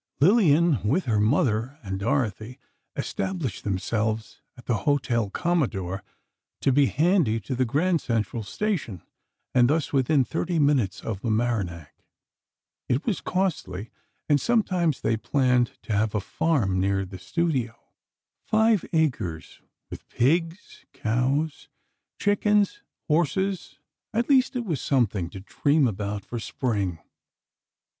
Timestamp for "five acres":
18.41-19.61